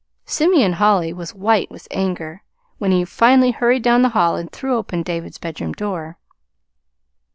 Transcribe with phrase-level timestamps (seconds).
[0.25, 2.41] Simeon Holly was white with anger
[2.79, 6.17] when he finally hurried down the hall and threw open David's bedroom door.